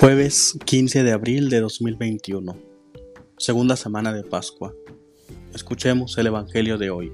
[0.00, 2.56] Jueves 15 de abril de 2021,
[3.38, 4.74] segunda semana de Pascua.
[5.54, 7.12] Escuchemos el Evangelio de hoy.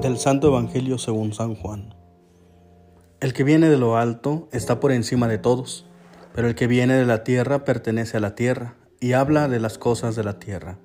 [0.00, 1.92] Del Santo Evangelio según San Juan.
[3.20, 5.84] El que viene de lo alto está por encima de todos,
[6.32, 9.78] pero el que viene de la tierra pertenece a la tierra y habla de las
[9.78, 10.78] cosas de la tierra.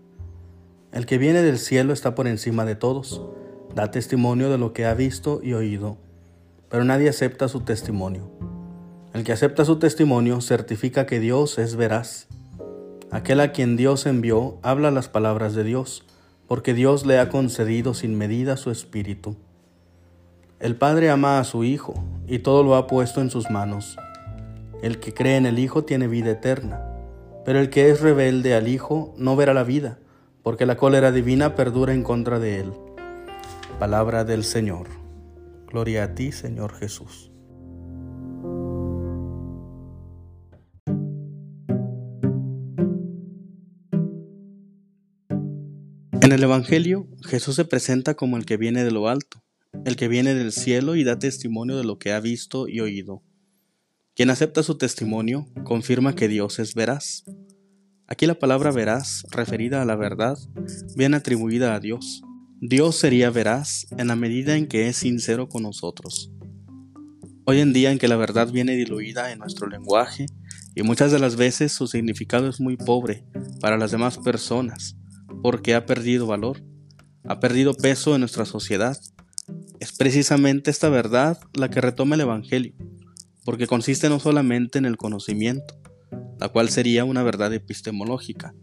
[0.91, 3.21] El que viene del cielo está por encima de todos,
[3.75, 5.97] da testimonio de lo que ha visto y oído,
[6.69, 8.29] pero nadie acepta su testimonio.
[9.13, 12.27] El que acepta su testimonio certifica que Dios es veraz.
[13.11, 16.05] Aquel a quien Dios envió habla las palabras de Dios,
[16.47, 19.35] porque Dios le ha concedido sin medida su espíritu.
[20.59, 21.93] El Padre ama a su Hijo
[22.27, 23.97] y todo lo ha puesto en sus manos.
[24.81, 26.81] El que cree en el Hijo tiene vida eterna,
[27.45, 29.99] pero el que es rebelde al Hijo no verá la vida
[30.43, 32.73] porque la cólera divina perdura en contra de él.
[33.79, 34.89] Palabra del Señor.
[35.65, 37.31] Gloria a ti, Señor Jesús.
[46.21, 49.41] En el Evangelio, Jesús se presenta como el que viene de lo alto,
[49.85, 53.23] el que viene del cielo y da testimonio de lo que ha visto y oído.
[54.13, 57.23] Quien acepta su testimonio confirma que Dios es veraz.
[58.07, 60.37] Aquí la palabra veraz, referida a la verdad,
[60.97, 62.23] viene atribuida a Dios.
[62.61, 66.29] Dios sería veraz en la medida en que es sincero con nosotros.
[67.45, 70.25] Hoy en día en que la verdad viene diluida en nuestro lenguaje
[70.75, 73.23] y muchas de las veces su significado es muy pobre
[73.61, 74.97] para las demás personas
[75.41, 76.61] porque ha perdido valor,
[77.23, 78.99] ha perdido peso en nuestra sociedad.
[79.79, 82.73] Es precisamente esta verdad la que retoma el Evangelio,
[83.45, 85.79] porque consiste no solamente en el conocimiento,
[86.41, 88.53] la cual sería una verdad epistemológica,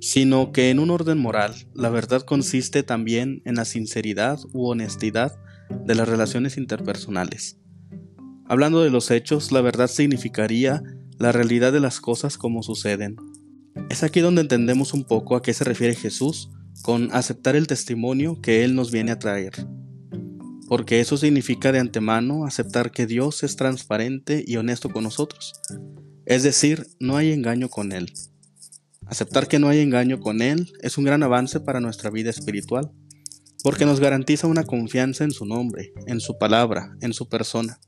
[0.00, 5.38] sino que en un orden moral la verdad consiste también en la sinceridad u honestidad
[5.84, 7.58] de las relaciones interpersonales.
[8.48, 10.82] Hablando de los hechos, la verdad significaría
[11.18, 13.16] la realidad de las cosas como suceden.
[13.90, 16.50] Es aquí donde entendemos un poco a qué se refiere Jesús
[16.82, 19.66] con aceptar el testimonio que Él nos viene a traer.
[20.68, 25.52] Porque eso significa de antemano aceptar que Dios es transparente y honesto con nosotros,
[26.26, 28.12] es decir, no hay engaño con Él.
[29.06, 32.90] Aceptar que no hay engaño con Él es un gran avance para nuestra vida espiritual,
[33.62, 37.78] porque nos garantiza una confianza en su nombre, en su palabra, en su persona.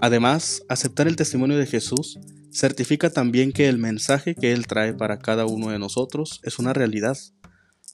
[0.00, 2.18] Además, aceptar el testimonio de Jesús
[2.52, 6.74] certifica también que el mensaje que Él trae para cada uno de nosotros es una
[6.74, 7.16] realidad,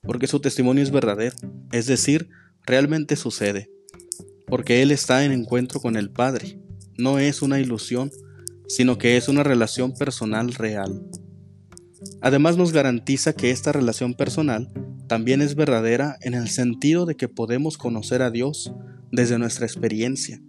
[0.02, 1.36] porque su testimonio es verdadero,
[1.70, 2.28] es decir,
[2.66, 3.70] realmente sucede,
[4.46, 6.58] porque Él está en encuentro con el Padre,
[6.98, 8.10] no es una ilusión,
[8.66, 11.06] sino que es una relación personal real.
[12.20, 14.72] Además nos garantiza que esta relación personal
[15.08, 18.72] también es verdadera en el sentido de que podemos conocer a Dios
[19.10, 20.41] desde nuestra experiencia,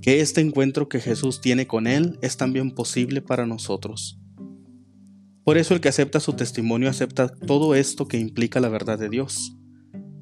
[0.00, 4.20] que este encuentro que Jesús tiene con Él es también posible para nosotros.
[5.44, 9.08] Por eso el que acepta su testimonio acepta todo esto que implica la verdad de
[9.08, 9.56] Dios.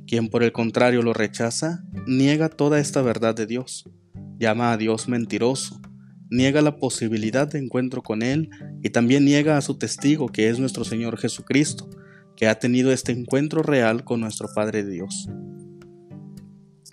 [0.07, 3.85] Quien por el contrario lo rechaza, niega toda esta verdad de Dios,
[4.39, 5.81] llama a Dios mentiroso,
[6.31, 8.51] niega la posibilidad de encuentro con Él
[8.83, 11.89] y también niega a su testigo que es nuestro Señor Jesucristo,
[12.37, 15.29] que ha tenido este encuentro real con nuestro Padre Dios.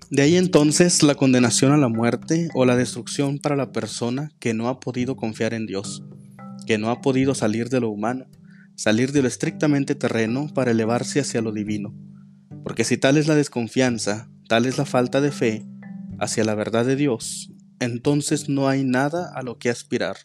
[0.09, 4.53] De ahí entonces la condenación a la muerte o la destrucción para la persona que
[4.53, 6.03] no ha podido confiar en Dios,
[6.65, 8.25] que no ha podido salir de lo humano,
[8.75, 11.95] salir de lo estrictamente terreno para elevarse hacia lo divino.
[12.63, 15.65] Porque si tal es la desconfianza, tal es la falta de fe
[16.19, 20.17] hacia la verdad de Dios, entonces no hay nada a lo que aspirar,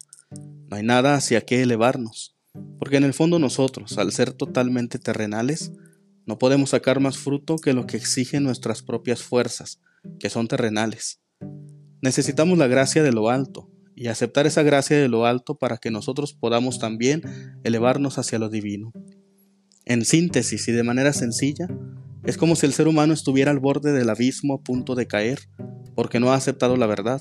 [0.68, 2.36] no hay nada hacia qué elevarnos,
[2.78, 5.72] porque en el fondo nosotros, al ser totalmente terrenales,
[6.26, 9.80] no podemos sacar más fruto que lo que exigen nuestras propias fuerzas,
[10.18, 11.20] que son terrenales.
[12.02, 15.90] Necesitamos la gracia de lo alto, y aceptar esa gracia de lo alto para que
[15.90, 17.20] nosotros podamos también
[17.64, 18.92] elevarnos hacia lo divino.
[19.84, 21.68] En síntesis y de manera sencilla,
[22.24, 25.40] es como si el ser humano estuviera al borde del abismo a punto de caer,
[25.94, 27.20] porque no ha aceptado la verdad,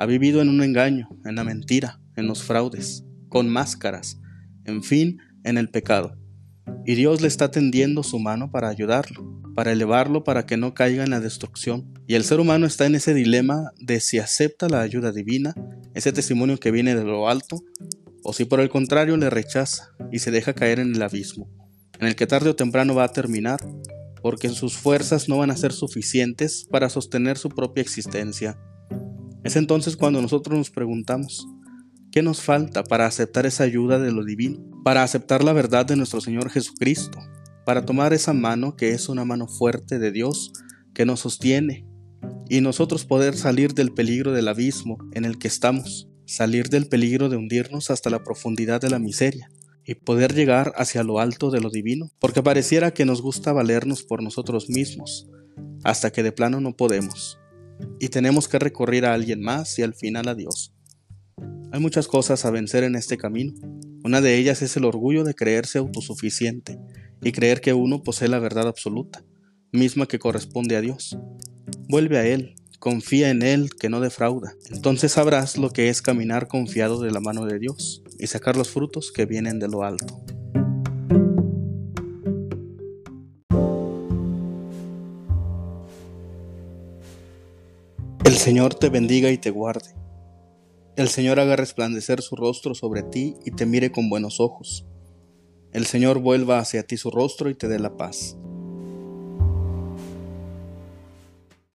[0.00, 4.18] ha vivido en un engaño, en la mentira, en los fraudes, con máscaras,
[4.64, 6.16] en fin, en el pecado.
[6.86, 11.04] Y Dios le está tendiendo su mano para ayudarlo, para elevarlo para que no caiga
[11.04, 11.92] en la destrucción.
[12.06, 15.54] Y el ser humano está en ese dilema de si acepta la ayuda divina,
[15.92, 17.60] ese testimonio que viene de lo alto,
[18.24, 21.50] o si por el contrario le rechaza y se deja caer en el abismo,
[21.98, 23.60] en el que tarde o temprano va a terminar,
[24.22, 28.58] porque sus fuerzas no van a ser suficientes para sostener su propia existencia.
[29.50, 31.48] Es entonces cuando nosotros nos preguntamos,
[32.12, 34.60] ¿qué nos falta para aceptar esa ayuda de lo divino?
[34.84, 37.18] Para aceptar la verdad de nuestro Señor Jesucristo,
[37.66, 40.52] para tomar esa mano que es una mano fuerte de Dios
[40.94, 41.84] que nos sostiene.
[42.48, 47.28] Y nosotros poder salir del peligro del abismo en el que estamos, salir del peligro
[47.28, 49.50] de hundirnos hasta la profundidad de la miseria.
[49.84, 54.04] Y poder llegar hacia lo alto de lo divino, porque pareciera que nos gusta valernos
[54.04, 55.28] por nosotros mismos,
[55.82, 57.39] hasta que de plano no podemos,
[57.98, 60.74] y tenemos que recurrir a alguien más y al final a Dios.
[61.72, 63.54] Hay muchas cosas a vencer en este camino.
[64.02, 66.78] Una de ellas es el orgullo de creerse autosuficiente
[67.22, 69.24] y creer que uno posee la verdad absoluta,
[69.72, 71.16] misma que corresponde a Dios.
[71.88, 74.54] Vuelve a Él, confía en Él que no defrauda.
[74.70, 78.70] Entonces sabrás lo que es caminar confiado de la mano de Dios y sacar los
[78.70, 80.24] frutos que vienen de lo alto.
[88.40, 89.94] Señor te bendiga y te guarde.
[90.96, 94.86] El Señor haga resplandecer su rostro sobre ti y te mire con buenos ojos.
[95.74, 98.38] El Señor vuelva hacia ti su rostro y te dé la paz.